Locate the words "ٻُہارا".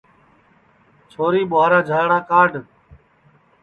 1.51-1.79